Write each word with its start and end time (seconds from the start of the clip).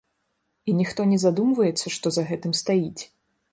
І 0.71 0.73
ніхто 0.79 1.05
не 1.11 1.19
задумваецца, 1.25 1.93
што 1.99 2.07
за 2.17 2.25
гэтым 2.33 2.59
стаіць. 2.63 3.01